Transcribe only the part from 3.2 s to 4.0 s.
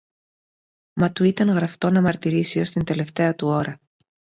του ώρα